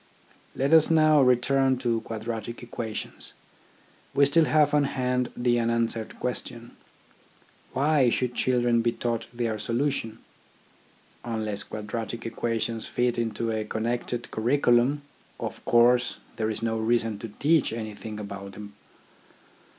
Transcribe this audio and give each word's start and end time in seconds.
Let 0.55 0.73
us 0.73 0.89
now 0.89 1.21
return 1.21 1.77
to 1.77 2.01
quadratic 2.01 2.63
equations. 2.63 3.33
We 4.15 4.25
still 4.25 4.45
have 4.45 4.73
on 4.73 4.85
hand 4.85 5.29
the 5.37 5.59
unanswered 5.59 6.19
question. 6.19 6.75
Why 7.73 8.09
should 8.09 8.33
children 8.33 8.81
be 8.81 8.93
taught 8.93 9.27
their 9.31 9.59
solution? 9.59 10.17
Unless 11.23 11.61
quadratic 11.61 12.25
equations 12.25 12.87
fit 12.87 13.19
into 13.19 13.51
a 13.51 13.63
connected 13.63 14.31
curriculum, 14.31 15.03
of 15.39 15.63
course 15.65 16.17
there 16.37 16.49
is 16.49 16.63
no 16.63 16.79
reason 16.79 17.19
to 17.19 17.27
teach 17.29 17.71
anything 17.71 18.19
about 18.19 18.53
them. 18.53 18.73